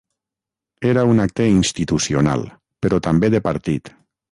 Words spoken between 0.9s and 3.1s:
Era un acte institucional, però